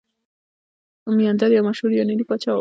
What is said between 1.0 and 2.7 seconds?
میناندر یو مشهور یوناني پاچا و